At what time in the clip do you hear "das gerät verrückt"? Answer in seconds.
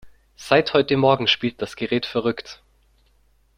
1.61-2.63